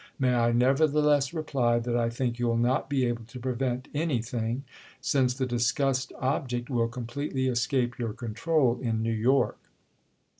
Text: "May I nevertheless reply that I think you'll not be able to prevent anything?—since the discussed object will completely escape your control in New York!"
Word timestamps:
"May 0.17 0.33
I 0.33 0.51
nevertheless 0.51 1.31
reply 1.31 1.77
that 1.77 1.95
I 1.95 2.09
think 2.09 2.39
you'll 2.39 2.57
not 2.57 2.89
be 2.89 3.05
able 3.05 3.23
to 3.25 3.39
prevent 3.39 3.87
anything?—since 3.93 5.35
the 5.35 5.45
discussed 5.45 6.11
object 6.17 6.71
will 6.71 6.87
completely 6.87 7.45
escape 7.47 7.99
your 7.99 8.13
control 8.13 8.79
in 8.81 9.03
New 9.03 9.13
York!" 9.13 9.59